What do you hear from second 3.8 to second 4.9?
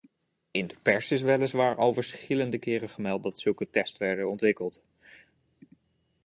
werden ontwikkeld.